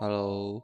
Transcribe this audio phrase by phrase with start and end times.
[0.00, 0.62] Hello，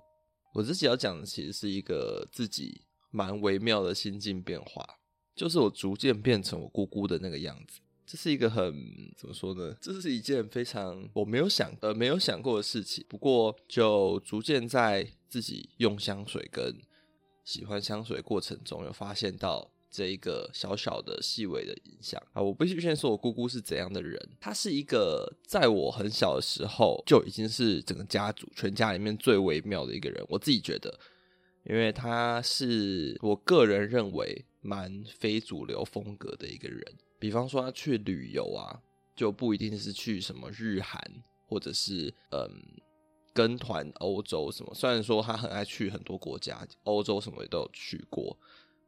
[0.54, 4.98] 我自己要讲的其实是一个自己蛮微妙的心境变化，
[5.34, 7.80] 就是我逐渐变成我姑姑的那个样子。
[8.04, 8.74] 这是一个很
[9.16, 9.76] 怎么说呢？
[9.80, 13.04] 这是一件非常我没有想呃没有想过的事情。
[13.08, 16.80] 不过就逐渐在自己用香水跟
[17.44, 19.70] 喜欢香水过程中，有发现到。
[19.90, 24.20] 这一个小小的细微的影响啊，我必须先说，我姑姑是怎样的人。
[24.40, 30.24] 她是一个在我很小的时候就已经是整个家族全家里面最微妙的一个人。
[30.28, 30.98] 我自己觉得，
[31.64, 36.82] 因为她是我个人认为蛮非主流风格的一个人。
[37.18, 38.80] 比方说，她去旅游啊，
[39.16, 41.02] 就不一定是去什么日韩，
[41.46, 42.48] 或者是嗯
[43.32, 44.74] 跟团欧洲什么。
[44.74, 48.38] 虽然说她很爱去很多国家，欧洲什么也都有去过。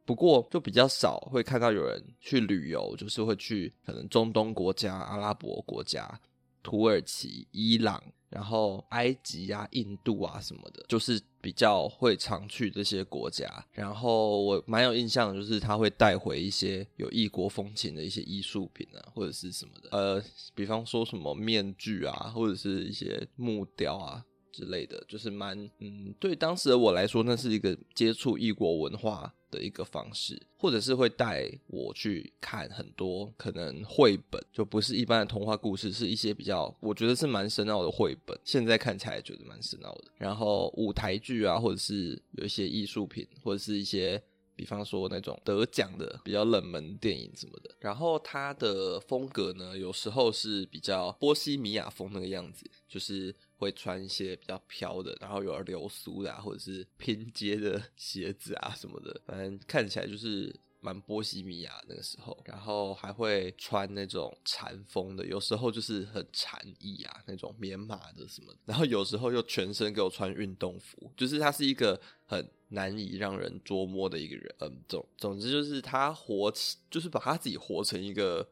[0.05, 6.19] 不过就比较少会看到有人去旅游，就是会去可能中东国家、阿拉伯国家、
[6.63, 13.63] 土耳其、伊朗，然后埃及啊、印度啊什么的，就是比较会常去这些国家。
[13.71, 20.23] 然后我蛮有印象的，就是他会带回一些有异国风情的一些艺术品啊，或者是什么的，呃，
[20.55, 24.25] 比方说什么面具啊，或者是一些木雕啊。
[24.51, 40.05] 之类的，就是蛮嗯，对当时的我来说，那是一个接触异国文化的一个方式，或者是会带我去看很多可能绘本，就不是一般的童话故事，是一些比较我觉得是蛮深奥的绘本，现在看起来觉得蛮深奥的。
[40.17, 44.21] 然后舞台剧啊，或者是有一些艺术品，或者是一些。
[44.53, 60.53] 比方说那种得奖的比较冷门电影什么的，然后他的风格呢，有时候是比较波西米亚风那个样子，就是会穿一些比较飘的，然后有流苏的啊，或者是拼接的鞋子啊什么的，反正看起来就是。
[60.83, 74.55] 蛮波西米亚那个时候，然后还会穿那种禅风的，有时候就是很禅意啊，那种棉麻的什么，然后有时候又全身给我穿运动服，就是他是一个很难以让人捉摸的一个人。
[74.57, 76.51] 嗯，总总之就是他活，
[76.89, 78.49] 就是把他自己活成一个。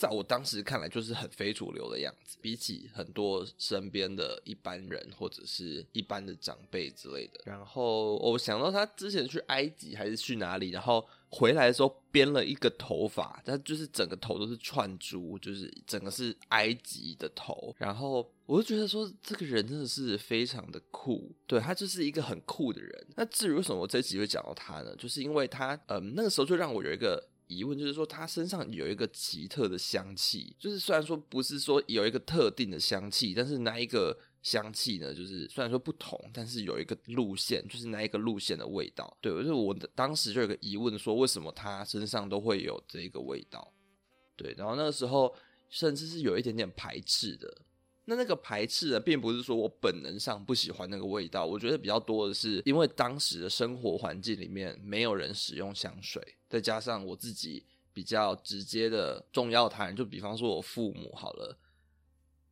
[0.00, 2.38] 在我当时看来，就是很非主流的样子。
[2.40, 7.40] 比起很多身边的一般人或者是一般的长辈之类的。
[7.44, 17.76] 然后我想到他之前去埃及还是去哪里，然后回来的时候编了一个头发，他就是整个头都是串珠，就是整个是埃及的头。
[17.76, 23.06] 然后我就觉得说，这个人真的是非常的酷，对，他就是一个很酷的人。
[23.16, 24.96] 那至于为什么我这集会讲到他呢？
[24.96, 27.22] 就是因为他，嗯，那个时候就让我有一个。
[27.50, 39.18] 疑问就是说，他身上有一个奇特的香气，就是虽然说不是说有一个特定的香气，但是那一个香气呢，就是虽然说不同，但是有一个路线，就是那一个路线的味道。
[39.20, 43.72] 对，就是我当时就有个疑问，说为什么他身上都会有这个味道？
[44.36, 45.34] 对，然后那个时候
[45.68, 47.62] 甚至是有一点点排斥的。
[48.06, 61.56] 那那个排斥呢，并不是说我本能上不喜欢那个味道，我觉得比较多的是因为当时的生活环境里面没有人使用香水，再加上我自己比较直接的重要他人，就比方说我父母好了，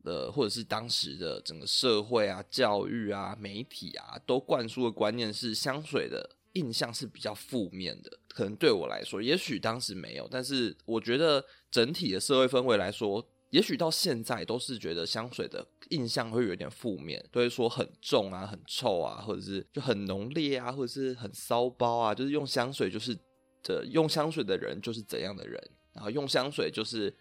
[0.03, 8.17] 呃，或者是当时的整个社会啊、教育啊、媒体啊，都灌输的观念是香水的印象是比较负面的。
[8.29, 13.27] 可能对我来说，也许当时没有，但是我觉得整体的社会氛围来说。
[13.51, 22.13] 也许到现在都是觉得香水的印象会有点负面，都会说很重啊、很臭啊，或者是就很浓烈啊，或者是很骚包啊。
[22.13, 23.17] 就是用香水就是
[23.63, 25.59] 的，用香水的人就是怎样的人，
[25.93, 27.11] 然后用香水就是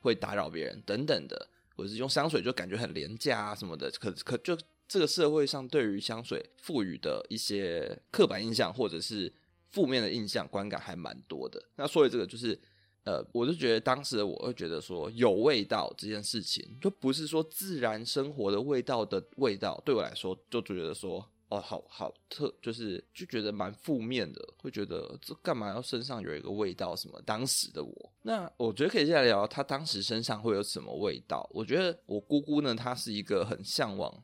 [0.00, 3.90] 会打扰别人等等的，或者是用香水就感觉很廉价啊什么的。
[3.92, 4.54] 可可就
[4.86, 9.32] 这个社会上对于香水赋予的一些刻板印象或者是
[9.70, 11.62] 负面的印象观感还蛮多的。
[11.76, 12.60] 那所以这个就是。
[13.04, 27.18] 呃，我就觉得当时的我会觉得说有味道这件事情，就不是说自然生活的味道的味道，对我来说就觉得说哦，好好特，就是就觉得蛮负面的，会觉得这干嘛要身上有一个味道什么？
[27.24, 31.48] 当时的我，那我觉得可以再来聊他当时身上会有什么味道。
[31.54, 34.22] 我觉得我姑姑呢，她是一个很向往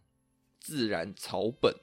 [0.61, 1.75] 自然草本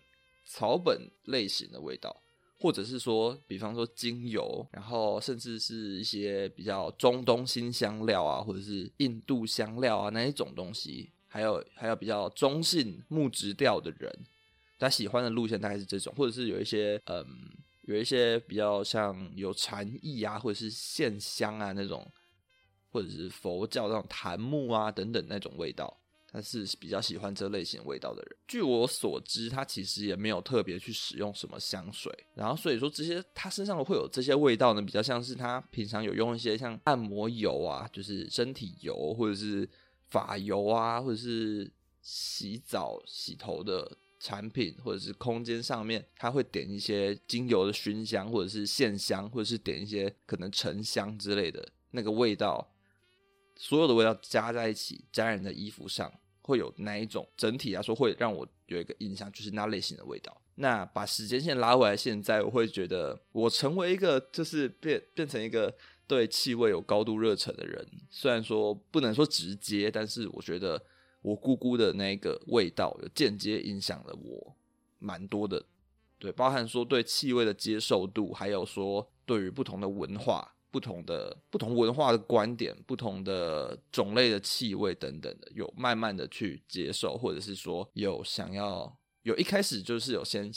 [0.46, 2.22] 草本类型的味道。
[2.62, 14.14] 或者是说，比方说精油，然后甚至是一些比较中东新香料啊，或者是印度香料啊那一种东西，还有还有比较中性木质调的人，
[14.78, 17.26] 他喜欢的路线大概是这种，或者是有一些嗯，
[17.88, 22.08] 有一些比较像有禅意啊，或者是线香啊那种，
[22.92, 25.98] 或者是佛教那种檀木啊等等那种味道。
[26.32, 28.38] 他是比较喜欢这类型味道的人。
[28.48, 32.12] 据我所知，他其实也没有特别去使用什么香水。
[32.36, 39.70] 然后，所以说这些他身上会有这些味道呢，比较像是他平常有用一些像按摩油啊，就是身体油，或者是
[40.10, 41.70] 发油啊，或者是
[42.02, 52.74] 洗澡洗头的产品或者是空间上面，他会点一些精油的熏香，或者是线香，或者是点一些可能沉香之类的那个味道，
[53.56, 57.28] 所有的味道加在一起，沾染在衣服上，会有哪一种？
[57.36, 60.36] 整体来说会让我有一个印象，就是那类型的味道。
[60.56, 65.74] 那把时间线拉回来，现在我会觉得我成为一个就是变变成一个
[66.08, 67.88] 对气味有高度热忱的人。
[68.10, 70.84] 虽然说不能说直接，但是我觉得。
[71.24, 74.56] 我姑姑的那个味道，有间接影响了我
[74.98, 75.64] 蛮多的，
[76.18, 90.52] 对，包含说对气味的接受度，还有说对于不同的文化、不同的不同文化的观点、不同的种类的气味等等的，有慢慢的去接受，或者是说有想要有一开始就是有先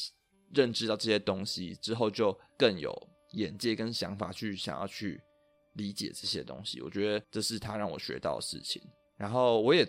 [0.52, 2.96] 认知到这些东西之后，就更有
[3.32, 5.20] 眼界跟想法去想要去
[5.75, 6.81] 理解这些东西。
[6.81, 8.81] 我觉得这是他让我学到的事情，
[9.19, 9.84] 然后我也。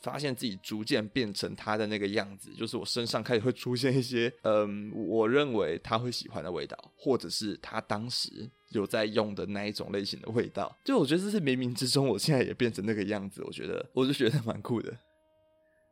[0.00, 10.74] 发现自己逐渐变成他的那个样子，就是我身上开始会出现一些， 嗯，我认为他会喜欢的味道，或者是他当时有在用的那一种类型的味道。
[10.84, 13.42] 就我觉得这是冥冥之中，我现在也变成那个样子。
[13.44, 14.96] 我觉得，我就觉得蛮酷的。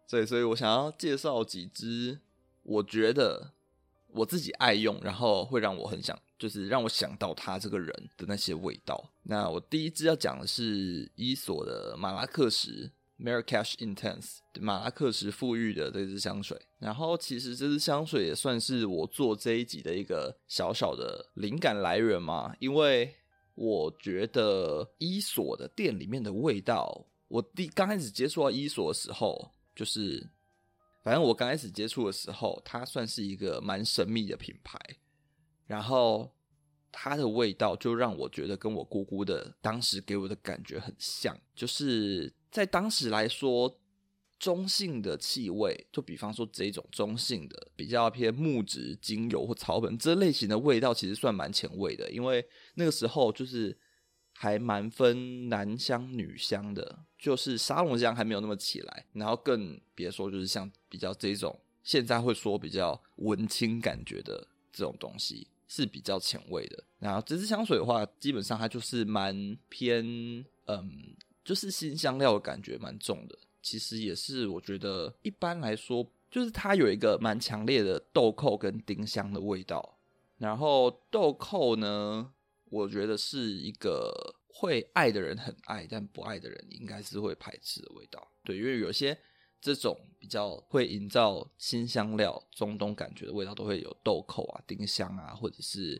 [0.06, 2.18] 所以，所以我想要介绍几支，
[2.62, 3.52] 我觉得
[4.08, 9.12] 我自己爱用，然后会让我很想，就是让我想到他这个人的那些味道。
[9.24, 12.90] 那我第一支要讲的是伊索的马拉克什。
[13.20, 23.12] Marrakesh Intense 马拉克什馥郁的这支香水，然后其实这支香水也算是我做这一集的一个小小的灵感来源嘛，因为
[23.56, 30.24] 我觉得伊索的店里面的味道，我第刚开始接触到伊索的时候，就是
[31.02, 34.78] 反正我刚开始接触的时候，它算是一个蛮神秘的品牌，
[35.66, 36.32] 然后
[36.92, 42.32] 它的味道就让我觉得跟我姑姑的当时给我的感觉很像，就是。
[42.50, 43.78] 在当时来说，
[44.38, 52.10] 中性的气味，就比方说这种中性的、比较偏木质精油或草本这类型的味道，其实算蛮前卫的。
[52.10, 53.76] 因为那个时候就是
[54.32, 66.84] 还蛮分男香女香的，就是沙龙香还没有那么起来，然后更别说就是像比较这种现在会说比较文青感觉的这种东西是比较前卫的。
[67.00, 70.04] 然后这支香水的话，基本上它就是蛮偏
[70.66, 71.16] 嗯。
[71.48, 79.98] 就是新香料的感觉蛮重的，其实也是我觉得一般来说，就是它有一个蛮强烈的豆蔻跟丁香的味道。
[80.36, 82.30] 然后豆蔻呢，
[82.66, 84.12] 我觉得是一个
[84.46, 88.30] 会爱的人很爱，但不爱的人应该是会排斥的味道。
[88.44, 89.18] 对，因为有些
[89.58, 95.98] 这种比较会营造新香料、中东感觉的味道，都会有豆蔻啊、丁香啊，或者是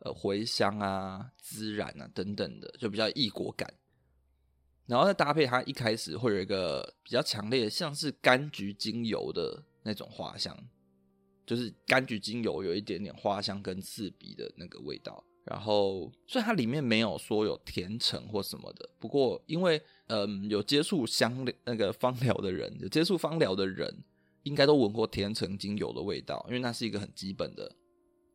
[0.00, 3.72] 呃茴香啊、孜然啊等等的，就比较异国感。
[4.88, 10.58] 然后再搭配它，一开始会有一个比较强烈的，像是柑橘精油的那种花香，
[11.46, 15.22] 就是柑橘精油有一点点花香跟刺鼻的那个味道。
[15.44, 24.02] 然后虽然它里面没有说有甜橙或什么的，不过因为嗯有接触香那个芳疗的人，有接触芳疗的人，
[24.42, 27.76] 应该都闻过甜橙精油的味道，因为那是一个很基本的。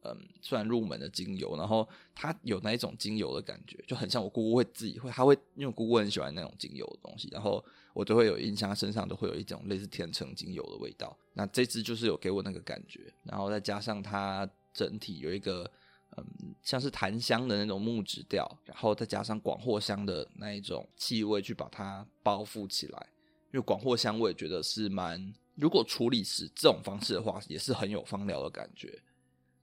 [0.05, 7.63] 嗯，算入门的精油，然后它有那一种精油的感觉，就很像我姑姑会自己会，她会因为姑姑很喜欢那种精油的东西，然后
[7.93, 11.17] 我都会有印象，身上都会有一种类似甜橙精油的味道。
[11.33, 15.69] 那这支就是有给我那个感觉，然后再加上它整体有一个
[16.17, 16.25] 嗯
[16.61, 23.07] 像是檀香的那种木质调，然后再加上广藿香的那一种气味去把它包覆起来。
[23.53, 28.99] 因为广藿香我也觉得是蛮，如果处理是这种方式的话，也是很有芳疗的感觉。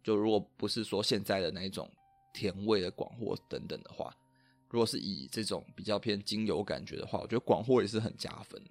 [0.02, 1.90] 就如果不是说现在的那一种
[2.32, 4.14] 甜味的广藿等等的话，
[4.68, 8.62] 如果是以这种比较偏精油感觉的话，我觉得广藿也是很加分。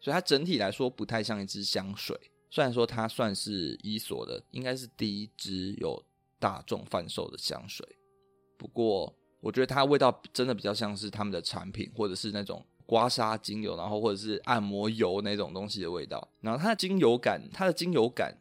[0.00, 2.16] 所以它整体来说不太像一支香水，
[2.50, 6.02] 虽然说它算是伊索的，应该是第一支有
[6.38, 7.86] 大众贩售的香水。
[8.56, 16.26] 不过我觉得它味道真的比较像是他们的产品，或者是那种刮痧精油，然后或者是按摩油那种东西的味道。
[16.40, 18.38] 然后它的精油感，它的精油感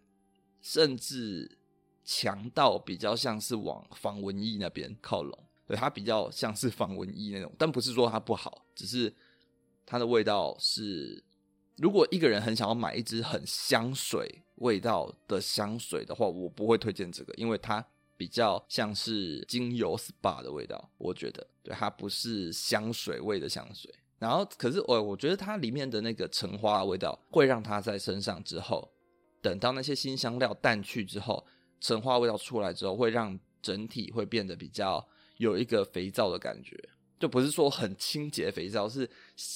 [0.62, 1.59] 甚至。
[2.12, 5.38] 强到比较像是往防蚊液那边靠拢，
[5.68, 9.14] 对，它比较像是防蚊液那种，但不是说它不好，只是
[9.86, 11.24] 它的味道是，
[11.78, 17.86] 如果一个人很想要买一支很香水味道的香水的话，我不会推荐这个，因为它
[18.18, 23.94] 比较像是精油 SPA 的味道，我觉得，对，它不是香水味的香水。
[24.18, 28.90] 然后，可是我我觉得它里面的那个橙花的味道会让它在身上之后，
[29.44, 31.46] 等到那些新香料淡去之后。
[31.80, 35.08] 橙花味道出来之后，会让整体会变得比较
[35.38, 36.78] 有一个肥皂的感觉，
[37.20, 39.10] 就不是说很清洁肥皂，是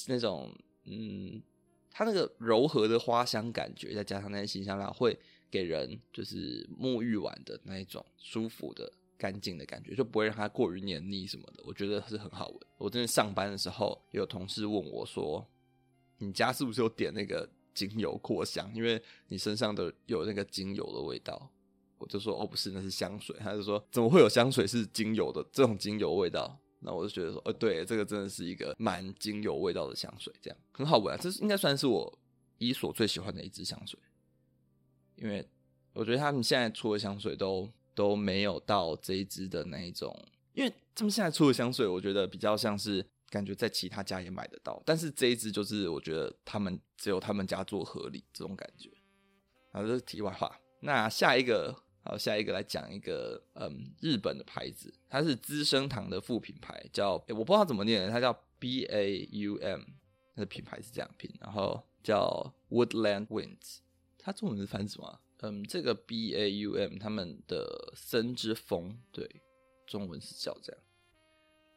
[0.06, 0.54] 那种
[0.84, 1.42] 嗯，
[1.90, 5.18] 它那个柔和的花香感觉，再加上那些新香料，会
[5.50, 11.62] 给人就是沐浴完的那一种舒服的、干净的感觉，就不会让它过于黏腻什么的。
[11.64, 12.58] 我觉得是很好闻。
[12.78, 15.46] 我真的上班的时候，有同事问我说
[16.18, 18.70] ：“你家是不是有点那个精油扩香？
[18.74, 21.50] 因为你身上的有那个精油的味道。”
[22.08, 31.18] 就说：“哦，不是，那是香水。”他就说：“怎么会有香水是精油的这种精油味道？”那我就觉得说：“哦，对，这个真的是一个蛮精油味道的香水，这样很好闻啊。
[31.20, 32.18] 这是应该算是我
[32.58, 33.98] 伊索最喜欢的一支香水。”
[35.16, 35.48] 因为
[35.92, 40.12] 我觉得他们现在出的香水都都没有到这一支的那一种，
[40.52, 48.90] 因为他们现在出的香水，我觉得比较像是感觉在其他家也买得到，但是这一支就是我觉得他们只有他们家做合理这种感觉。
[49.72, 50.60] 好，这是题外话。
[50.80, 59.80] 那下一个，好，下一个来讲一个，嗯，日本的牌子，它是资生堂的副品牌，叫，我不知道怎么念，它叫 B A U M，
[60.34, 63.78] 它的品牌是这样拼，然后叫 Woodland Winds。
[64.18, 65.20] 它中文是翻什么？
[65.40, 69.42] 嗯，这个 B A U M 他们的森之风，对，
[69.86, 70.82] 中文是叫这样。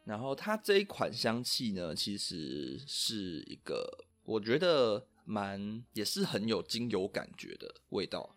[0.03, 8.36] 然后它这一款香气呢，其实是一个我觉得蛮也是很有精油感觉的味道，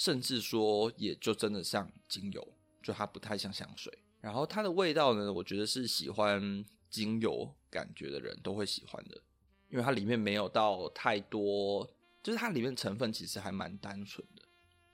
[0.00, 3.92] 甚至说也就真的像精油，就它不太像香水。
[4.18, 9.22] 然后它的味道呢，我觉得是喜欢精油感觉的人都会喜欢的，
[9.68, 11.86] 因为它里面没有到太多。
[12.22, 14.42] 就是它里面成分其实还蛮单纯的，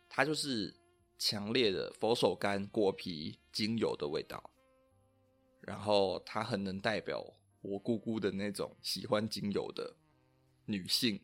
[0.09, 0.75] 它就是
[1.17, 4.51] 强烈的佛手柑、果皮、精油的味道，
[5.61, 7.25] 然后它很能代表
[7.61, 9.95] 我姑姑的那种喜欢精油的
[10.65, 11.21] 女性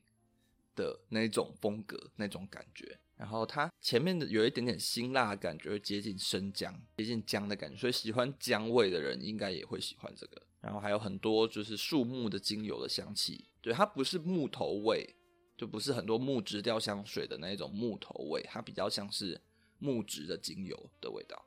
[0.77, 3.01] 的那种风格、那种感觉。
[3.23, 10.43] 然后它前面的有一点点辛辣感觉，接近生姜、接近姜的感觉，所以喜欢姜味的人应该也会喜欢这个。
[10.61, 15.15] 然后还有很多就是树木的精油的香气，对，它不是木头味。
[15.57, 19.41] 就不是很多木质调香水的那种木头味，它比较像是
[19.79, 21.41] 木质的精油的味道。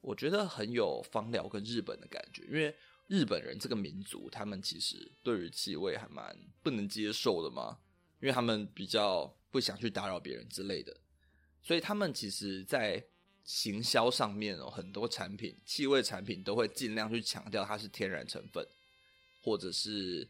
[0.00, 2.72] 我觉得很有芳疗跟日本的感觉，因为
[3.08, 7.78] 日本人这个民族，他们其实对于气味还蛮不能接受的嘛，
[8.20, 10.96] 因为他们比较不想去打扰别人之类的，
[11.62, 13.04] 所以他们其实在
[13.44, 18.66] 行销上面哦，很多产品气味产品都会尽量去强调它是天然成分，
[19.42, 20.28] 或者是。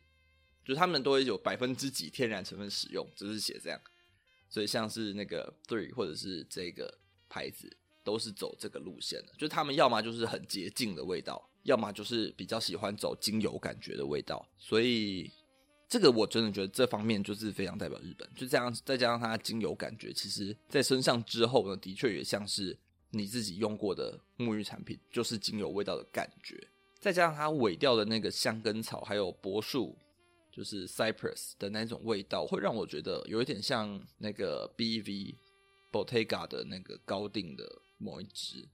[0.65, 3.81] 就他们都会有百分之几天然成分使用，只是写这样，
[4.51, 9.33] 所以像是那个 Three 或者是这个牌子，都是走这个路线的。
[9.39, 14.47] 就他们要么就是很洁净的味道，要么就是比较喜欢走精油感觉的味道。
[14.59, 15.33] 所以
[15.89, 18.29] 这个我真的觉得这方面就是非常代表日本。
[18.37, 22.79] 就这样，再加上它精油感觉，其实在身上之后呢，的确也像是
[23.11, 26.69] 你自己用过的沐浴产品，就是精油味道的感觉。
[27.01, 29.97] 再加上它尾调的那个香根草，还有柏树。
[30.51, 35.37] 就是 Cypress 的那种味道，会让我觉得有一点像那个 BV
[35.93, 37.65] Bottega 的那个高定的
[37.97, 38.67] 某一支，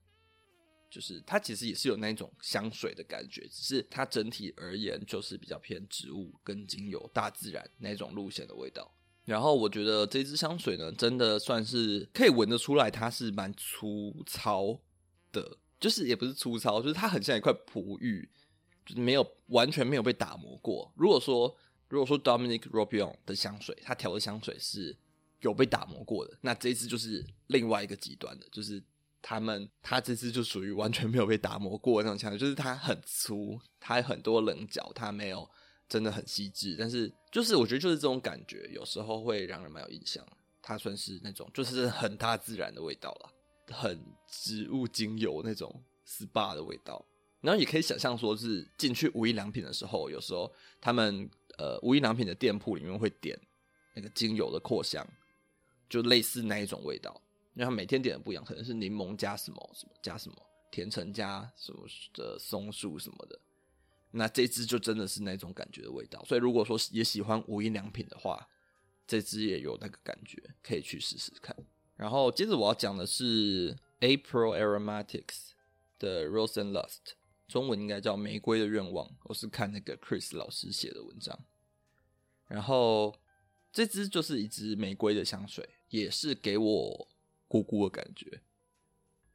[0.95, 8.95] 就是它其实也是有那种香水的感觉，只是它整体而言就是比较偏植物跟精油、大自然那种路线的味道。
[9.25, 14.81] 然后我觉得这支香水呢，真的算是可以闻得出来，它是蛮粗糙
[15.33, 18.31] 的，就是也不是粗糙，就是它很像一块璞玉，
[18.87, 20.93] 就是没有完全没有被打磨过。
[20.95, 21.53] 如果说
[21.89, 24.97] 如果说 Dominic Robion 的香水，他调的香水是
[25.41, 28.81] 有被打磨过的，那这一支就是另外一个极端的，就是
[29.26, 35.49] 他们他这支就属于完全没有被打磨过的那种枪， 就是它很粗，它很多棱角，它没有
[35.88, 40.23] 真的很细致，但是就是我觉得就是这种感觉，有时候会让人蛮有印象。
[40.61, 43.31] 它算是那种就是很大自然的味道啦，
[43.75, 47.02] 很植物精油那种 SPA 的味道，
[47.40, 51.31] 然后也可以想象说是进去无印良品的时候，有时候他们。
[51.57, 53.40] 呃，无印良品的店铺里面会点
[53.95, 55.07] 那个精油的扩香，
[55.88, 57.23] 就类似那一种味道。
[57.55, 60.37] 因为他每天点的不一样，可能是柠檬加什么什么加什么，
[60.71, 63.41] 甜橙加什么的松树什么的。
[64.11, 66.25] 那这支就真的是那种感觉的味道。
[66.25, 68.49] 所以如果说也喜欢无印良品的话，
[69.07, 71.57] 这支也有那个感觉，可以去试试看。
[71.97, 75.51] 然后接着我要讲的是 April Aromatics
[75.99, 77.15] 的 Rose and Lust。
[77.47, 81.39] 中文应该叫《玫瑰的愿望》，我是看那个 Chris 老师写的文章。
[82.49, 83.15] 然后
[83.73, 87.09] 这支就是一支玫瑰的香水，也是给我
[87.49, 88.41] 姑姑的感觉。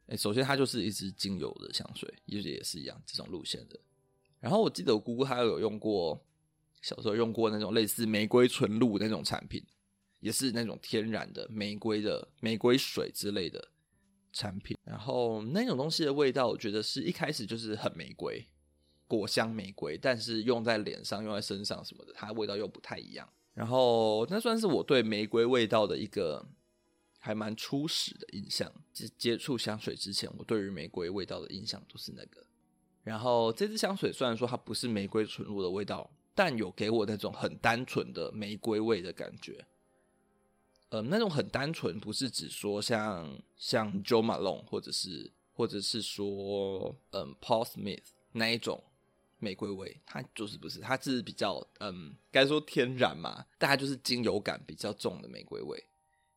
[0.06, 3.78] 哎，首先它就是一支精油的香水，也也是一样这种路线的。
[4.40, 6.24] 然后我记得我姑姑她有用过，
[6.82, 9.64] 小时候用过那种类似玫瑰纯露那种产品，
[10.20, 13.68] 也是那种天然的玫瑰的玫瑰水之类的。
[14.32, 18.46] 产品，然后那种东西的味道，我觉得是一开始就是很玫瑰，
[19.08, 23.28] 果香玫瑰，但是用在脸上、用在身上什么的，它味道又不太一样。
[23.54, 26.46] 然后那算是我对玫瑰味道的一个
[27.20, 28.68] 还蛮初始的印象。
[28.92, 32.44] 接接触香水之前，我对于玫瑰味道的印象都是那个。
[33.04, 39.64] 然后这支香水虽然说它不是玫瑰纯露的味道，但有给我那种很单纯的玫瑰味的感觉。
[40.90, 48.82] 嗯，那种很单纯，不是指说像像 Jo Malone 或者是或者是说嗯 Paul Smith 那一种
[49.38, 55.82] 玫瑰味，它就是不是，它是比较嗯，该说天然嘛，但它就是精油感比较重的玫瑰味。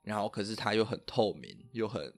[0.03, 2.13] 然后可是它又很透明，又很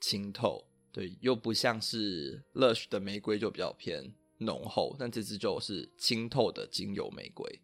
[0.00, 0.64] 清透。
[0.90, 7.60] 对，又不像是 Lush 的玫瑰就比较偏浓厚，但这支就是清透的精油玫瑰。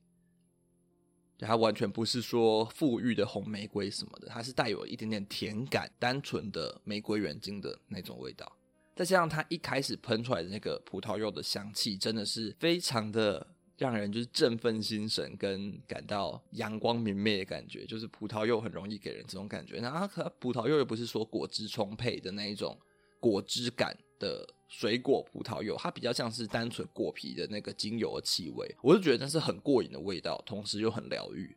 [1.38, 8.50] 它完全不是说馥郁的红玫瑰什么的，它是带有一点点甜感、单纯的玫瑰原精的那种味道。
[8.94, 13.53] 再加上它一开始喷出来的那个葡萄柚的香气，真的是非常的
[13.84, 17.84] 让人就是振奋心神，跟感到阳光明媚的感觉。
[17.84, 22.78] 就是葡萄柚很容易给人这种感觉，然后它葡萄柚又不是说果汁充沛的那一种。
[23.20, 31.56] 果汁感的水果葡萄柚，它比较像是单纯果皮的那个精油的气味，我就觉得那是很过瘾的味道，同时又很疗愈。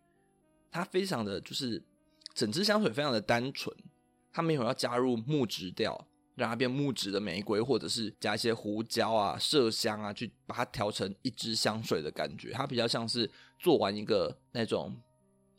[0.72, 1.84] 它非常的就是
[2.34, 3.76] 整支香水非常的单纯，
[4.32, 6.08] 它没有要加入木质调，
[6.38, 12.52] 让它变木质的玫瑰，或者是加一些胡椒啊、麝香啊，去把它调成一支香水的感觉。
[12.52, 13.30] 它比较像是
[13.60, 14.96] 做完一个那种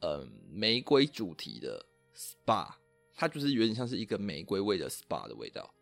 [0.01, 1.85] 呃玫瑰主题的
[2.17, 2.69] SPA，
[3.15, 5.75] 它就是有点像是一个玫瑰味的 SPA 的味道。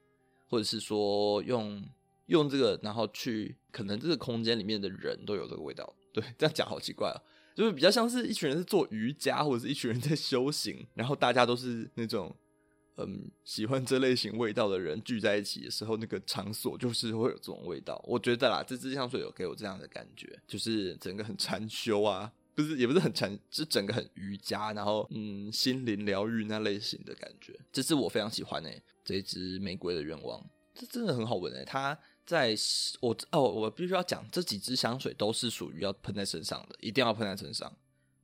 [0.49, 1.85] 或者是说用
[2.27, 7.19] 用这个，然后去可能这个空间里面的人都有这个味道，对，这样讲好奇怪哦，
[7.57, 12.33] 就是比较像是一群人是做瑜伽，或者是一群人在修行，然后大家都是那种
[12.97, 18.03] 嗯喜欢这类型味道的人聚在一起的时候，那个场所就是会有这种味道。
[18.07, 28.83] 我觉得啦，这支香水有给我这样的感觉，就是整个很禅修啊，不是也不是很禅，是整个很瑜伽，然后嗯心灵疗愈那类型的感觉，这是我非常喜欢诶。
[29.05, 30.45] 这一支玫瑰的愿望，
[30.75, 31.65] 这真的很好闻诶。
[31.65, 32.57] 它在
[33.01, 37.73] 我哦，我必须要讲，这几支香水都是属于要喷在身上的，一定要喷在身上，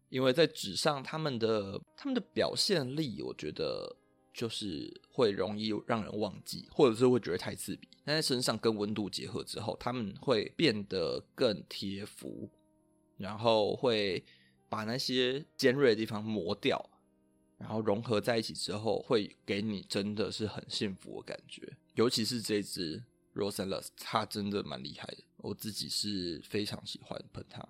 [0.08, 3.94] 因为在纸上，他们的他们的表现力，我觉得
[4.32, 7.88] 就是会容易让人忘记，或者是会觉得太刺鼻。
[8.04, 12.50] 但在身上跟温度结合之后，他们会变得更贴服，
[13.16, 14.24] 然后会
[14.68, 16.90] 把那些尖锐的地方磨掉。
[17.58, 21.62] 然后融合在一起之后，会给你真的是很幸福的感觉。
[21.94, 23.00] 尤其是这支
[23.36, 25.18] Rose and Lush，它真的蛮厉害的。
[25.36, 27.64] 我自己是非常喜欢喷它，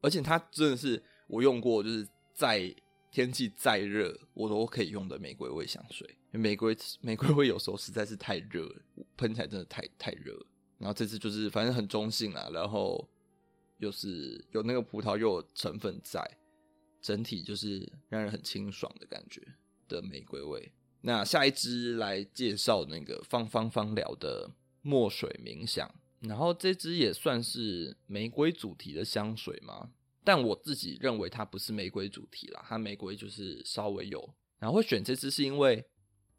[0.00, 2.72] 而且它真的是我用过，就是在
[3.14, 6.18] 天气再热，我都可以用的玫瑰味香水。
[6.32, 8.68] 玫瑰 玫瑰味有时候实在是太热，
[9.16, 10.36] 喷起来真的太太热。
[10.78, 13.08] 然后这次就是反正很中性啊，然后
[13.78, 16.20] 又是有那个葡萄柚成分在。
[17.00, 19.40] 整体就是让人很清爽的感觉
[19.86, 20.72] 的玫瑰味。
[21.02, 24.50] 那下一支来介绍那个芳芳芳疗的
[24.82, 29.92] 墨水冥想，然后这支也算是玫瑰主题的香水吗，
[30.24, 34.34] 但我自己认为它不是玫瑰主题啦，它玫瑰就是稍微有。
[34.58, 35.84] 然后会选这支是因为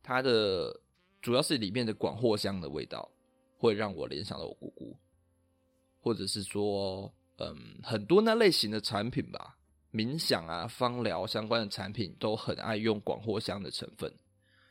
[0.02, 0.82] 它的
[1.22, 3.10] 主要是里面的广藿香的味道
[3.58, 4.98] 会让我联想到我姑姑，
[6.02, 9.58] 或者是说嗯很多那类型的产品吧。
[9.94, 14.14] 冥想啊，芳疗相关的产品都很爱用广藿香的成分，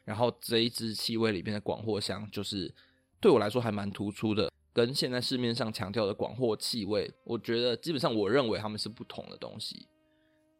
[0.05, 2.75] 然后这一支气味里面的广藿香，就是
[3.21, 9.89] 对我来说还蛮突出的，跟现在市面上强调的广藿气味，我觉得基本上我认为他们是不同的东西。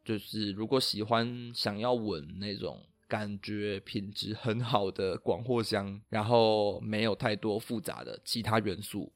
[0.05, 9.13] 就是如果喜欢想要闻那种感觉品质很好的广藿香，然后没有太多复杂的其他元素。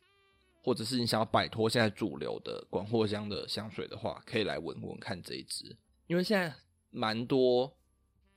[0.61, 5.75] 或者是你想要摆脱现在主流的广藿香的香水的话，可以来闻闻看这一支，
[6.09, 6.53] 因为现在
[6.91, 7.73] 蛮多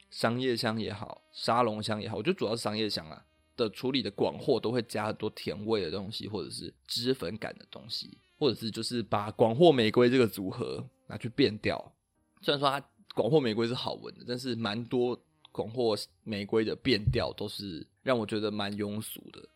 [0.10, 3.26] 商业香也好，沙龙香也好，我觉得主要是商业香啊
[3.62, 11.94] 的处理的广藿都会加很多甜味的东西，或者是脂粉感的东西，或者是就是把广藿玫瑰这个组合拿去变调。
[12.42, 15.18] 虽然说它广藿玫瑰是好闻的，但是蛮多
[15.52, 19.48] 广藿玫瑰的变调都是让我觉得蛮庸俗的。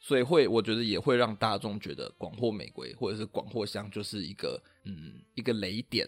[0.00, 6.06] 所以会，我觉得也会让大众觉得广藿玫瑰或者是广藿香就是一个嗯一个雷点，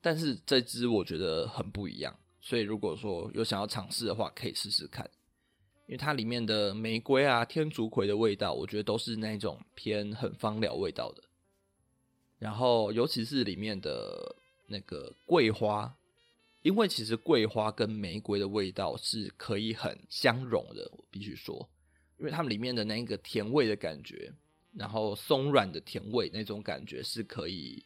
[0.00, 2.16] 但是这支我觉得很不一样。
[2.40, 5.08] 所以如果说有想要尝试的话，可以试试看，
[5.86, 11.22] 因为它里面的玫瑰啊、天竺葵的味道，我觉得都是那种偏很芳疗味道的。
[12.38, 15.96] 然后尤其是里面的那个桂花，
[16.62, 21.68] 因为其实桂花跟玫瑰的味道是可以很相融的，我必须说。
[22.18, 24.32] 因为它们里面的那个甜味的感觉，
[24.72, 27.84] 然后松软的甜味那种感觉是可以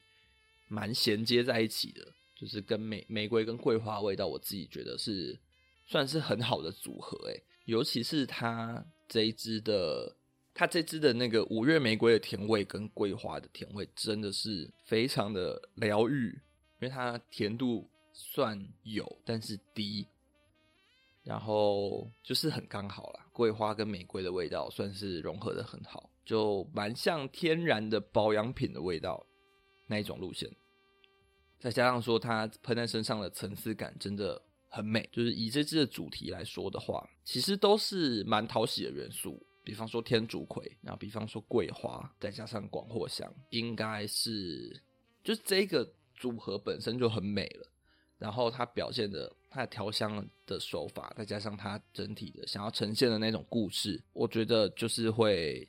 [0.69, 5.39] 蛮衔接在一起的，就是跟玫玫瑰跟桂花味道，我自己觉得是
[5.87, 10.17] 算是很好的组合诶，尤其是它这一支的，
[10.53, 16.33] 它这支的那个五月玫瑰的甜味跟桂花的甜味真的是非常的疗愈，
[16.81, 20.05] 因为它甜度算有，但是低，
[21.23, 29.25] 然后就是很刚好啦，桂花跟玫瑰的味道算是融合的很好，就蛮像天然的保养品的味道
[29.87, 30.51] 那一种路线，
[31.61, 34.43] 再加上说它喷在身上的层次感真的。
[34.73, 39.45] 很美，就是以这支的主题来说的话，其实都是蛮讨喜的元素。
[39.63, 44.81] 比方说天竺葵，然后比方说桂花，再加上广藿香，应该是
[45.23, 47.67] 就是这个组合本身就很美了。
[48.17, 55.69] 然后它表现的它的调香的手法，再加上它整体的想要呈现的那种故事，我觉得就是会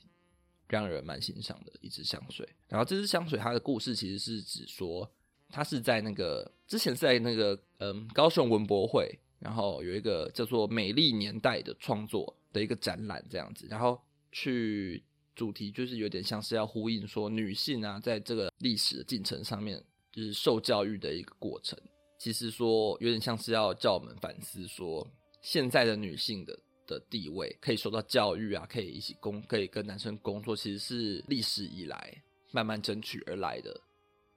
[0.67, 2.47] 让人蛮欣赏的一支香水。
[2.67, 5.11] 然后这支香水它的故事其实是指说。
[5.51, 13.99] 他是在那个之前是在那个嗯高雄文博会，然后有一个叫做《美丽年代》的创作的一个展览这样子，然后
[14.31, 15.03] 去
[15.35, 21.77] 主题就是有点像是要呼应说女性啊，在这个历史的进程上面，就是受教育的一个过程。
[22.17, 25.05] 其实说有点像是要叫我们反思说，
[25.41, 33.81] 现在的女性的的地位可以受到教育啊，可以一起工，可以跟男生工作，其实是历史以来慢慢争取而来的。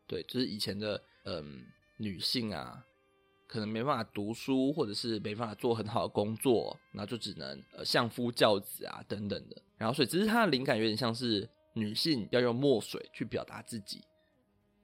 [0.07, 1.65] 对，就是以前的嗯
[1.97, 2.85] 女性啊，
[3.47, 9.63] 可能没办法读书，或者是没办法做很好的工作，然后就只能呃相夫教子啊等等的。
[9.77, 14.03] 然后所以只是它的灵感有点像是女性要用墨水去表达自己，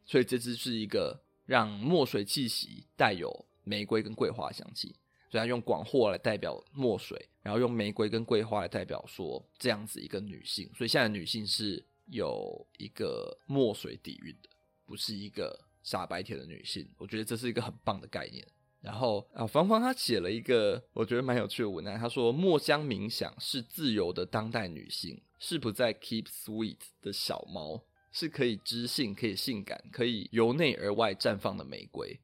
[0.04, 4.94] 所以这支是一个让墨水气息带有玫瑰跟桂花香气，
[5.30, 10.70] 所以它用广藿来代表墨水，然后用玫瑰跟桂花来代表说这样子一个女性。
[10.74, 14.48] 所以现在女性是有一个墨水底蕴的。
[14.90, 18.44] 不是一个傻白甜的女性，我觉得这是一个很棒的概念。
[18.80, 32.18] 然后啊，芳芳她写了一个我觉得蛮有趣的文案，她说：“墨香冥想是自由的当代女性，是不再 keep sweet 的小猫，是可以知性、可以性感、可以由内而外绽放的玫瑰。”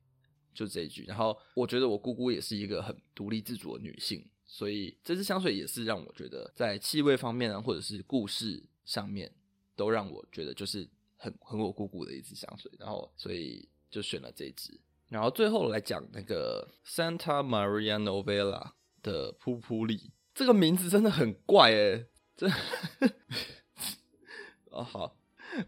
[0.52, 1.04] 就这一句。
[1.04, 9.32] 然后我觉得我姑姑也是一个很独立自主的女性，所以这支香水也是让我觉得在气味方面啊，或者是故事上面，
[9.76, 10.88] 都让我觉得就是。
[11.16, 22.48] 很很我姑姑的一支香水，然后所以就选了这支，然后最后来讲那个 Santa Maria Novella 的噗噗丽，这个名字真的很怪诶，这
[24.70, 25.16] 哦好，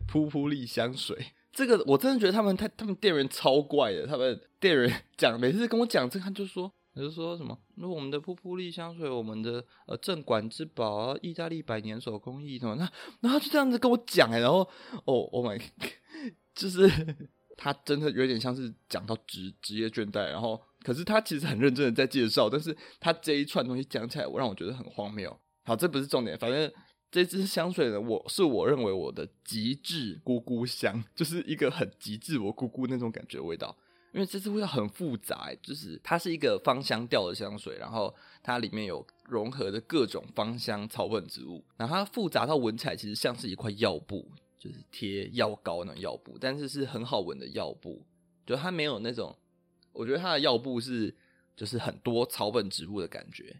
[0.06, 6.72] 噗噗丽香水，这个我真的觉得他们太他们店员超怪的，他们店员讲每次跟我讲这个，他就说。
[6.98, 7.56] 就是说什么？
[7.76, 12.74] 那我们的噗噗丽香水，我们的呃镇馆之宝啊，意大利百年手工艺什么？
[12.74, 14.68] 那然后就这样子跟我讲哎，然后
[15.04, 15.62] 哦，Oh my，
[16.54, 16.90] 就是
[17.56, 25.34] 他真的有点像是讲到职职业倦怠，然后可是他其实很认真的在介绍，但是他这一串东西讲起来，我让我觉得很荒谬。
[25.64, 26.72] 好，这不是重点，反正
[27.10, 33.76] 这支香水呢，我是我认为我的极致姑姑香，就是一个很极致我姑姑那种感觉的味道。
[34.12, 48.02] 因为这支味道很复杂，就是它是一个芳香调的香水，然后它里面有融合的各种芳香草本植物，然后它复杂到闻起来其实像是一块药布，就是贴药膏那种药布，但是是很好闻的药布，
[48.46, 49.36] 就它没有那种，
[49.92, 51.14] 我觉得它的药布是
[51.54, 53.54] 就是很多草本植物的感觉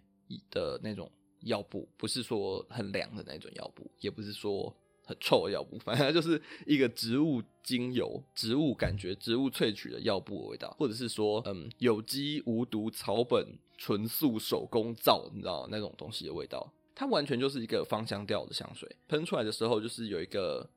[0.51, 4.75] 的那种药布，不是说很凉的那种药布，也不是说。
[5.09, 20.69] 很臭的药布， 反正它就是一个植物精油、植物感觉、植物萃取的药布的味道，或者是说，嗯，有机无毒草本纯素手工皂，你知道那种东西的味道，它完全就是一个芳香调的香水，喷出来的时候就是有一个，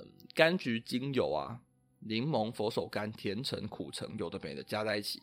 [0.00, 1.60] 嗯，柑橘精油啊、
[2.00, 5.22] 柠檬、佛手柑、甜橙、苦橙，有的没的加在一起，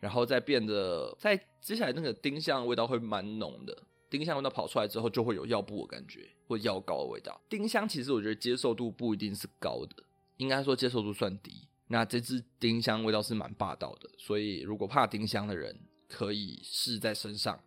[0.00, 3.76] 然后再变得，在接下来那个丁香味道会蛮浓的。
[4.16, 7.40] 丁香味道跑出来之后，就会有药布的感觉，或药膏的味道。
[7.48, 10.04] 丁香其实我觉得接受度不一定是高的，
[10.36, 11.66] 应该说接受度算低。
[11.88, 15.76] 那这支丁香味道是蛮霸道的，所以如果怕丁香的人，
[16.08, 17.60] 可以试在身上，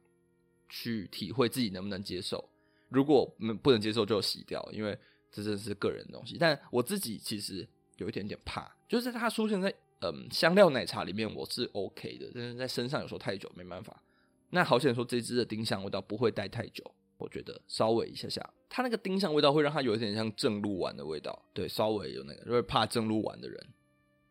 [0.69, 2.49] 去体会自己能不能接受。
[2.88, 3.25] 如果
[3.62, 4.97] 不能接受，就洗掉，因为
[5.29, 6.38] 这真的是个人东西。
[6.39, 14.01] 但我自己其实有一点点怕，就是它出现在嗯香料奶茶里面，我是 OK 的，但是在身上有时候太久没办法。
[14.49, 16.83] 那好险说这支的丁香味道不会待太久，
[17.17, 23.67] 我觉得稍微一下下，它那个丁香味道会让它有一点像正露丸的味道，对，稍微有那个，因为怕正露丸的人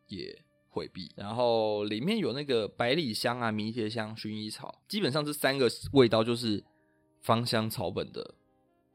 [0.08, 1.12] 也回避。
[1.16, 6.64] 然后里面有那个百里香啊、迷迭香、薰衣草，基本上这三个味道就是
[7.20, 8.34] 芳香草本的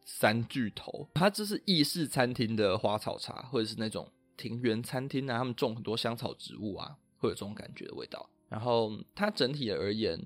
[0.03, 1.07] 三巨头。
[1.13, 8.27] 它这是意式餐厅的花草茶，或者是那种庭园餐厅啊，他们种很多香草植物啊，会有这种感觉的味道。
[8.49, 10.19] 然后它整体而言。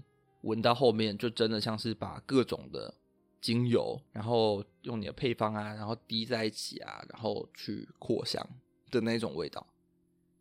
[0.45, 2.93] 闻到后面就真的像是把各种的
[3.41, 8.47] 精油，然后用你的配方啊，然后滴在一起啊，然后去扩香
[8.89, 9.65] 的那种味道。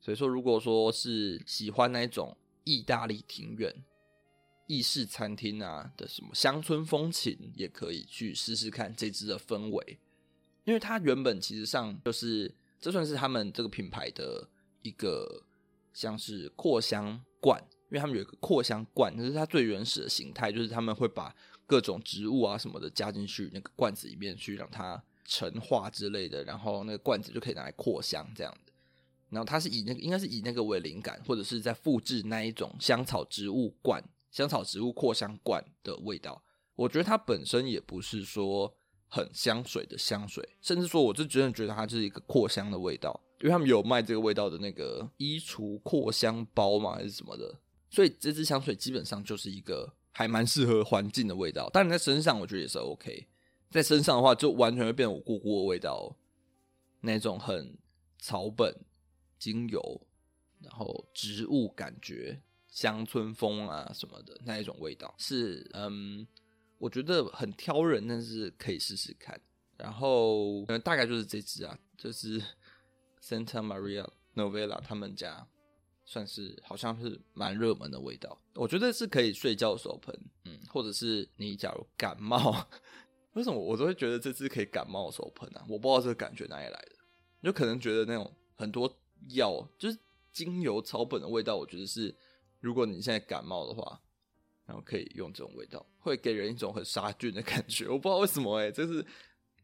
[0.01, 3.75] 所以说，如果说是喜欢那种意大利庭院、
[4.67, 9.99] 意式餐厅啊的什么乡村风情，也可以去试试看这支的氛围，
[10.65, 14.47] 因为它原本其实上就是这算是他们这个品牌的
[14.83, 15.43] 一个
[15.95, 17.63] 像是扩香罐，
[17.95, 21.33] 因为他们有一个扩香罐，这是它最原始的形态，就是他们会把
[21.65, 28.73] 各种植物啊什么的加进去那个罐子里面去让它陈化之类的，然后那个罐子就可以拿来扩香这样的。
[29.31, 34.03] 然后它是以那个，应该是以那个为灵感，或者是在复制那一种香草植物罐、
[34.33, 36.43] 香草植物扩香罐的味道。
[36.75, 38.75] 我觉得它本身也不是说
[39.07, 47.55] 很香水的香水，甚至说我就真的觉得它就是一个扩香的味道，因为他们有卖这个味道的那个衣橱扩香包嘛，还是什么的。
[47.95, 51.71] 所以这支香水基本上就是一个还蛮适合环境的味道。
[51.71, 53.29] 当然在身上我觉得也是 OK，
[53.71, 56.17] 在身上的话就完全会变成我姑姑的味道，
[57.01, 57.79] 那种很
[58.19, 58.75] 草本。
[59.37, 60.01] 精油，
[60.63, 66.27] 然后植物感觉乡村风啊什么的那一种味道是嗯，
[66.79, 69.39] 我觉得很挑人，但是可以试试看。
[69.77, 72.41] 然后嗯，大概就是这支啊，就是
[73.21, 75.47] Santa Maria Novella 他们家
[76.05, 78.41] 算是好像是蛮热门的味道。
[78.55, 80.15] 我觉得是可以睡觉的时候喷，
[80.45, 82.67] 嗯，或者是你假如感冒，
[83.35, 85.65] 为什么我都会觉得这支可以感冒的时候喷啊？
[85.69, 86.97] 我不知道这个感觉哪里来的，
[87.43, 89.01] 就可能觉得那种很多。
[89.31, 89.99] 药就是
[90.33, 92.15] 精油草本的味道，我觉得是，
[92.61, 93.99] 如果你现在感冒的话，
[94.67, 97.89] 然后可以用这种味道，会给人一种很杀菌的感觉。
[97.89, 99.03] 我不知道为什么哎、欸，就是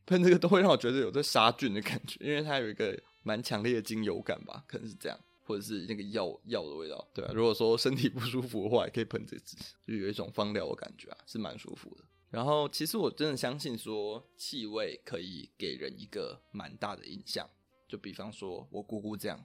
[0.06, 7.32] 喷这个都会让我觉得有这杀菌的感觉，因为它有一个蛮强烈的精油感吧，可能是这样，或者是那个药药的味道，对啊。
[7.34, 12.04] 如果说身体不舒服的话，也可以喷这支，就有一种芳疗的感觉啊，是蛮舒服的。
[12.30, 17.44] 然后其实我真的相信说，气味可以给人一个蛮大的印象。
[17.88, 19.44] 就比方说，我姑姑这样，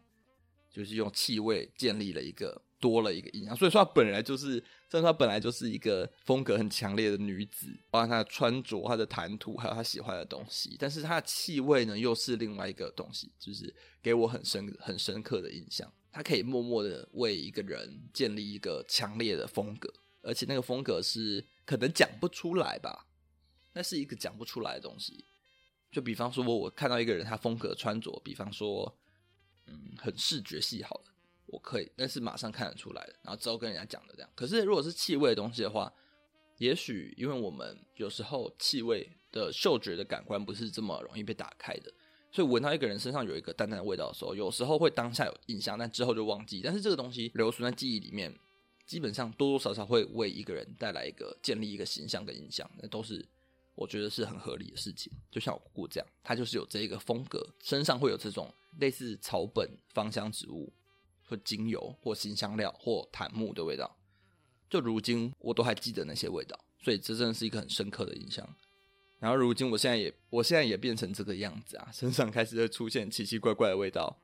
[0.70, 3.56] 就是用气味建立了一个多了一个印象。
[3.56, 10.76] 所以说，她本来就是，虽然说她本来就是一个风格很强烈的女子，包括她的穿着、她的谈吐，还有她喜欢的东西。
[10.78, 15.92] 但是她的气味呢，又是另外一个东西，就是给我很深很深刻的印象。
[16.12, 23.08] 她可以默默的为一个人建立一个强烈的风格，而且那个风格是可能讲不出来吧，
[23.74, 25.26] 那是一个讲不出来的东西。
[25.92, 28.98] 就比方说，我看到一个人，他风格穿着，比方说，
[29.68, 31.15] 嗯，很视觉系好了，
[31.56, 34.30] 我可以，那是马上看得出来的，然后之后跟人家讲的这样。
[34.36, 35.92] 可是如果是气味的东西的话，
[36.58, 41.94] 也许因为我们有时候气味的嗅觉的感官不是这么容易被打开的，
[42.30, 46.62] 所以闻到一个人身上有一个淡淡的味道的时候，有时候会当下有印象，但之后就忘记。
[46.62, 48.38] 但是这个东西留存在记忆里面，
[48.86, 53.26] 基本上多多少少会为一个人带来一个建立一个形象跟印象，那都是。
[53.78, 60.72] 我觉得是很合理的事情，就像我姑姑这样，她就是有这一个风格，身上会有这种类似草本芳香植物，
[61.26, 63.98] 或精油，或新香料，或檀木的味道。
[64.70, 68.48] 就如今我都还记得那些味道，所以这真的是一个很深刻的印象。
[69.20, 74.22] 然后如今我现在也，我现在也变成这个样子啊，身上开始会出现奇奇怪怪的味道，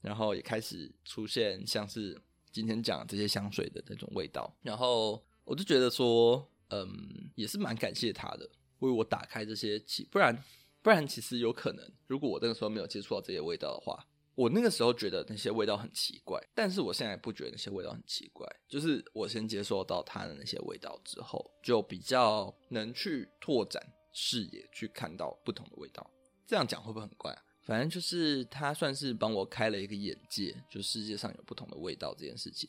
[0.00, 4.56] 然后也开始出现像是今天讲这些香水的那种味道。
[4.62, 8.48] 然后我就觉得说，嗯，也是蛮感谢他的。
[8.78, 10.42] 为我打开这些气，不然
[10.80, 26.08] 不然其实有可能，如果我那个时候没有接触到这些味道的话，我那个时候觉得那些味道很奇怪，但是我现在不觉得那些味道很奇怪，就是我先接受到它的那些味道之后，就比较能去拓展视野，去看到不同的味道。
[26.46, 27.42] 这样讲会不会很怪啊？
[27.64, 32.68] 反正就是它算是帮我开了一个眼界，就世界上有不同的味道这件事情，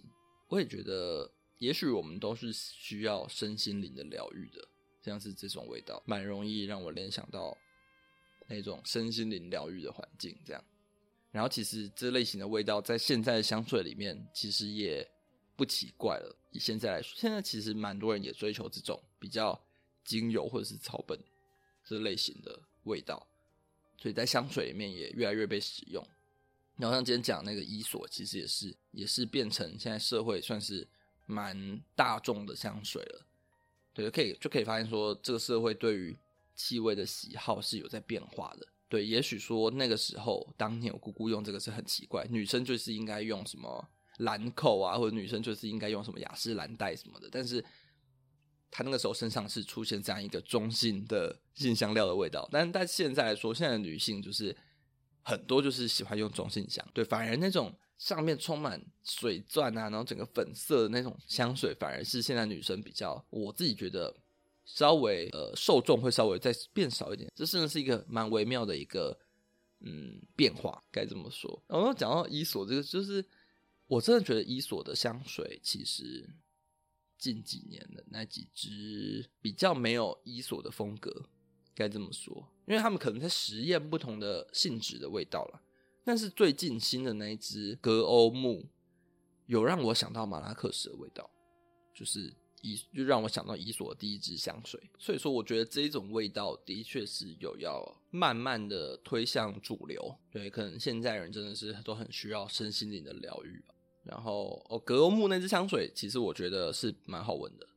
[0.50, 4.68] 我也觉得，也许我们都是需要身心灵的疗愈的。
[5.04, 7.58] 像是这种味道，蛮容易让我联想到
[8.48, 10.34] 那种身心灵疗愈的环境。
[10.46, 10.64] 这样，
[11.34, 15.06] 然后其实这类型的味道在现在的香水里面其实也
[15.56, 16.36] 不奇怪了。
[16.52, 19.60] 以现在来说，现在其实蛮多人也追求这种比较
[20.06, 21.20] 精油或者是草本
[21.84, 23.28] 这类型的味道，
[23.98, 26.08] 所以在香水里面也越来越被使用。
[26.76, 30.88] 然后像今天讲那个伊索，其实也是也是变成现在社会算是
[31.26, 33.26] 蛮大众的香水了。
[33.92, 36.16] 对，可以就可以发现说，这个社会对于
[36.56, 38.68] 气味的喜好是有在变化的。
[38.94, 47.28] 对，也许说那个时候，当年我姑姑用这个是很奇怪，女生就是应该用什么兰蔻啊，或者女生就是应该用什么雅诗兰黛什么的。
[47.32, 47.60] 但是，
[48.70, 52.48] 她那个时候身上是出现这样一个中性的性香料的味道。
[52.52, 54.56] 但是但现在来说，现在的女性就是
[55.24, 64.16] 很多就是喜欢用中性香，对，反而那种上面充满水钻啊，然后整个粉色的那种香水，反而是现在女生比较，我自己觉得
[64.66, 67.32] 稍微呃受众会稍微再变少一点。
[67.36, 69.18] 这真的是一个蛮微妙的一个
[69.82, 71.64] 嗯变化，该这么说。
[71.68, 73.26] 然后讲到伊索这个，就是
[73.88, 76.30] 我真的觉得伊索的香水其实
[77.18, 81.30] 近几年的那几支比较没有伊索的风格，
[81.76, 85.62] 该这么说，因为他们可能在实验不同的性质的味道了。
[86.06, 88.66] 但是最近新的那一支格欧木，
[89.46, 91.30] 有让我想到马拉克什的味道，
[91.94, 94.82] 就是伊就让我想到伊索的第一支香水。
[94.98, 100.18] 所以说，我觉得这一种味道的确是有要慢慢的推向主流。
[100.32, 103.76] 对，可能现在人真的是都很需要身心灵的疗愈吧。
[104.04, 107.68] 然后哦，格欧木那支香水，其实我觉得是蛮好闻的。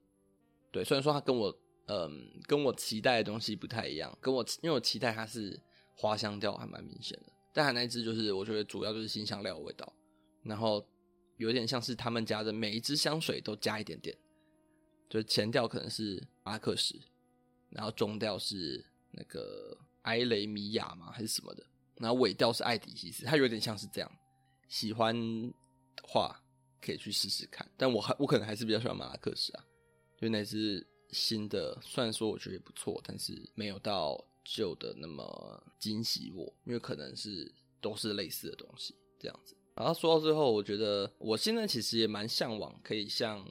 [0.72, 5.61] 对，虽然说它跟我嗯跟我期待的东西不太一样，跟我因为我期待它是
[5.94, 7.33] 花香调，还蛮明显的。
[7.53, 9.92] 但它那支就是，我觉得主要就是新香料的味道，
[10.42, 10.87] 然后
[11.38, 14.16] 有点像是他们家的每一支香水都加一点点，
[15.09, 17.01] 就前调可能是阿克什，
[17.71, 21.64] 然后中调是那个埃雷米亚嘛还是什么的，
[21.97, 24.11] 然后尾调是艾迪西斯，它有点像是这样。
[24.69, 26.42] 喜欢的话
[26.81, 29.64] 可以去试试看，但我还我可能还是比较喜欢马拉克什啊，
[30.21, 34.25] 就那支新的，虽然说我觉得也不错，但是没有到。
[34.49, 39.57] 旧的那么惊喜我，因为可能是都是类似的东西这样子。
[39.75, 43.45] 然后说到最后，我觉得我现在其实也蛮向往可以像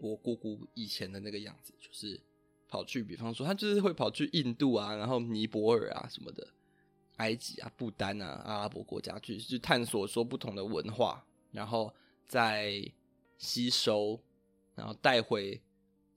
[0.00, 2.20] 我姑姑以前的那个样子，就是
[2.68, 6.46] 跑去，比方说她就是会跑去印度啊，然后尼泊尔啊什么的，
[7.16, 11.94] 埃及啊、不丹啊、阿拉伯国家去去探索说不同的文化，然后
[12.26, 12.82] 再
[13.38, 14.20] 吸收，
[14.74, 15.60] 然后带回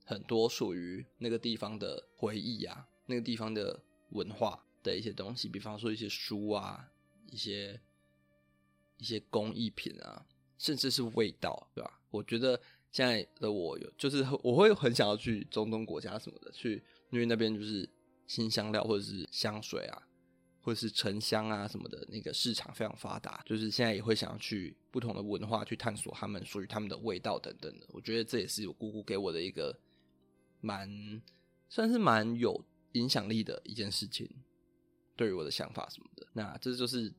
[0.05, 2.87] 很多属于那个地方的回忆啊。
[3.05, 3.77] 那个地方的
[4.11, 6.89] 文化的一些东西，比方说一些书啊，
[7.29, 7.77] 一些
[8.97, 10.25] 一些工艺品啊，
[10.57, 11.99] 甚至是味道，对吧？
[12.09, 12.57] 我觉得
[12.93, 17.89] 现在的我有，就是我会很想要去中东国家什么的去，因为那边就是
[18.25, 20.01] 新香料或者是香水啊，
[20.61, 23.43] 或者是沉香啊什么的，那个市场非常发达。
[23.45, 27.85] 就是现在也会想要去不同的文化去探索他们属于他们的味道等等的。
[27.89, 29.77] 我觉得这也是我姑姑给我的一个
[30.61, 31.21] 蛮
[31.67, 32.63] 算是蛮有。
[32.93, 34.29] 影响力的一件事情，
[35.15, 37.11] 对于我的想法什么的，那这就是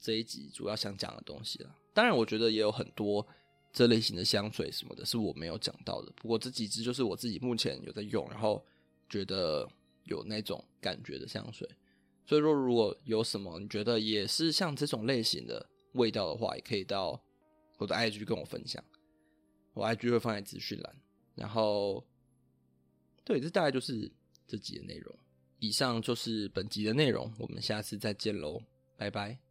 [0.00, 1.72] 这一集主要想讲的东西了。
[1.94, 3.24] 当然，我觉得也有很多
[3.72, 6.12] 这类型的香水什么的，是我没有讲到的。
[6.16, 8.64] 不过这几支就是我自己目前有在用，然后
[9.08, 9.68] 觉得
[10.04, 11.68] 有那种感觉的香水。
[12.26, 17.20] 所以说，如果有什么你觉得也是像这种类型的味道的话，也可以到
[17.78, 18.82] 我的 IG 跟我分享。
[19.74, 20.96] 我 IG 会放在资讯栏。
[21.34, 22.04] 然后，
[23.24, 24.10] 对，这大概就是。
[24.50, 25.14] 这集的内容，
[25.58, 28.62] 以上就是本集的内容，我们下次再见喽，
[28.96, 29.47] 拜拜。